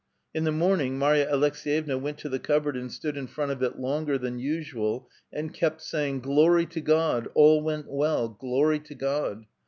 In 0.33 0.45
the 0.45 0.51
morning 0.51 0.97
Marya 0.97 1.31
Aleks^yevna 1.31 2.01
went 2.01 2.17
to 2.17 2.27
the 2.29 2.39
cupboard 2.39 2.75
and 2.75 2.91
stood 2.91 3.15
in 3.15 3.27
front 3.27 3.51
of 3.51 3.61
it 3.61 3.77
longer 3.77 4.17
than 4.17 4.39
usual, 4.39 5.07
and 5.31 5.53
kept 5.53 5.79
saying," 5.79 6.21
Glory 6.21 6.65
to 6.65 6.81
God! 6.81 7.27
all 7.35 7.61
went 7.61 7.85
well, 7.87 8.27
glory 8.27 8.79
to 8.79 8.95
God 8.95 9.45